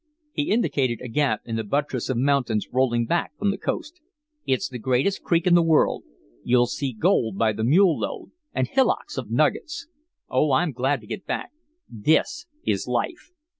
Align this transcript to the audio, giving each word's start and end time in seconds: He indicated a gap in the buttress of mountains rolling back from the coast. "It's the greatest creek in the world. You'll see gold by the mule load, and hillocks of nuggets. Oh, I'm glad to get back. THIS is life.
He 0.31 0.49
indicated 0.49 0.99
a 0.99 1.07
gap 1.07 1.41
in 1.45 1.57
the 1.57 1.63
buttress 1.63 2.09
of 2.09 2.17
mountains 2.17 2.67
rolling 2.71 3.05
back 3.05 3.37
from 3.37 3.51
the 3.51 3.57
coast. 3.59 4.01
"It's 4.47 4.67
the 4.67 4.79
greatest 4.79 5.21
creek 5.21 5.45
in 5.45 5.53
the 5.53 5.61
world. 5.61 6.05
You'll 6.43 6.65
see 6.65 6.91
gold 6.91 7.37
by 7.37 7.53
the 7.53 7.63
mule 7.63 7.99
load, 7.99 8.31
and 8.51 8.67
hillocks 8.67 9.19
of 9.19 9.29
nuggets. 9.29 9.85
Oh, 10.27 10.53
I'm 10.53 10.71
glad 10.71 11.01
to 11.01 11.05
get 11.05 11.27
back. 11.27 11.51
THIS 11.87 12.47
is 12.65 12.87
life. 12.87 13.29